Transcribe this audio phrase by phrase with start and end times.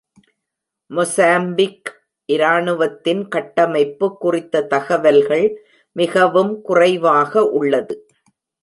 [0.91, 1.89] Mozambique
[2.29, 5.47] இராணுவத்தின் கட்டமைப்பு குறித்த தகவல்கள்
[5.95, 7.95] மிகவும் குறைவாக உள்ளது.